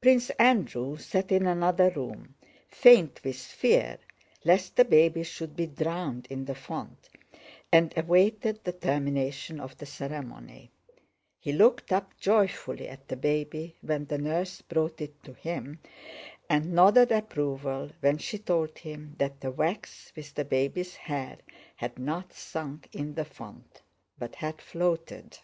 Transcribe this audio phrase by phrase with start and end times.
[0.00, 2.36] Prince Andrew sat in another room,
[2.68, 3.98] faint with fear
[4.44, 7.08] lest the baby should be drowned in the font,
[7.72, 10.70] and awaited the termination of the ceremony.
[11.40, 15.80] He looked up joyfully at the baby when the nurse brought it to him
[16.48, 21.38] and nodded approval when she told him that the wax with the baby's hair
[21.74, 23.82] had not sunk in the font
[24.16, 25.38] but had floated.